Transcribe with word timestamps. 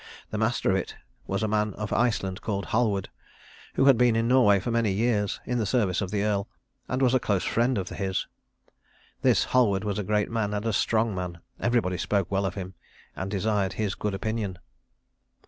The 0.31 0.39
master 0.39 0.71
of 0.71 0.75
it 0.77 0.95
was 1.27 1.43
a 1.43 1.47
man 1.47 1.75
of 1.75 1.93
Iceland 1.93 2.41
called 2.41 2.69
Halward, 2.69 3.09
who 3.75 3.85
had 3.85 3.99
been 3.99 4.15
in 4.15 4.27
Norway 4.27 4.59
for 4.59 4.71
many 4.71 4.91
years, 4.91 5.39
in 5.45 5.59
the 5.59 5.65
service 5.67 6.01
of 6.01 6.09
the 6.09 6.23
Earl, 6.23 6.49
and 6.87 7.03
was 7.03 7.13
a 7.13 7.19
close 7.19 7.43
friend 7.43 7.77
of 7.77 7.89
his. 7.89 8.25
This 9.21 9.45
Halward 9.53 9.83
was 9.83 9.99
a 9.99 10.03
great 10.03 10.31
man 10.31 10.55
and 10.55 10.65
a 10.65 10.73
strong 10.73 11.13
man; 11.13 11.37
everybody 11.59 11.99
spoke 11.99 12.31
well 12.31 12.47
of 12.47 12.55
him 12.55 12.73
and 13.15 13.29
desired 13.29 13.73
his 13.73 13.93
good 13.93 14.15
opinion. 14.15 14.57